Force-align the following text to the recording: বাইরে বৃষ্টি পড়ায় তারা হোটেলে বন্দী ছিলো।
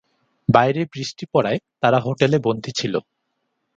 বাইরে 0.49 0.81
বৃষ্টি 0.93 1.23
পড়ায় 1.33 1.59
তারা 1.81 1.97
হোটেলে 1.99 2.37
বন্দী 2.39 2.71
ছিলো। 2.71 2.99